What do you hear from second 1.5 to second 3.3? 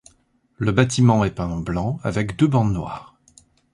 en blanc avec deux bandes noires.